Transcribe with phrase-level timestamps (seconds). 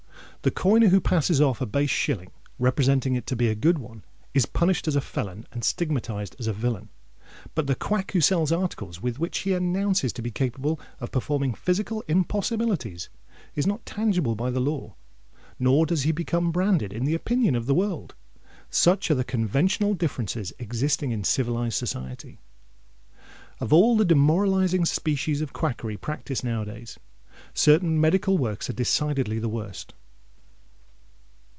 [0.43, 4.03] The coiner who passes off a base shilling, representing it to be a good one,
[4.33, 6.89] is punished as a felon and stigmatised as a villain.
[7.53, 12.03] But the quack who sells articles which he announces to be capable of performing physical
[12.07, 13.07] impossibilities,
[13.53, 14.95] is not tangible by the law,
[15.59, 18.15] nor does he become branded in the opinion of the world.
[18.71, 22.39] Such are the conventional differences existing in civilised society!
[23.59, 26.97] Of all the demoralising species of quackery practised now a days,
[27.53, 29.93] certain medical works are decidedly the worst.